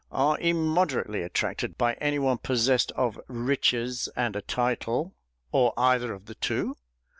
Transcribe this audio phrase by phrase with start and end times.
[0.11, 5.13] are immoderately attracted by anyone possessed of riches and a title
[5.51, 6.75] or of either of the two?